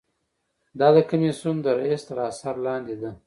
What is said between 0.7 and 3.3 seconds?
دا د کمیسیون د رییس تر اثر لاندې ده.